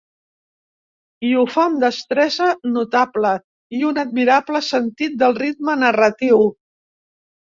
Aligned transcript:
I 1.27 1.33
ho 1.41 1.41
fa 1.55 1.65
amb 1.71 1.83
destresa 1.83 2.47
notable 2.77 3.33
i 3.81 3.81
un 3.89 3.99
admirable 4.05 4.63
sentit 4.69 5.19
del 5.25 5.37
ritme 5.41 5.77
narratiu. 5.83 6.41